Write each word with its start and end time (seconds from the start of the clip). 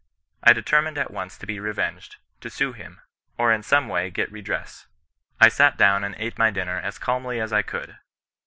I 0.41 0.51
determined 0.53 0.97
at 0.97 1.11
once 1.11 1.37
to 1.37 1.45
be 1.45 1.59
revenged, 1.59 2.15
to 2.39 2.49
sue 2.49 2.73
him, 2.73 3.01
or 3.37 3.53
in 3.53 3.61
some 3.61 3.87
way 3.87 4.09
get 4.09 4.31
redress. 4.31 4.87
I 5.39 5.47
sat 5.47 5.77
down 5.77 6.03
and 6.03 6.15
ate 6.17 6.39
my 6.39 6.49
dinner 6.49 6.79
as 6.79 6.97
calmly 6.97 7.39
as 7.39 7.53
I 7.53 7.61
could. 7.61 7.99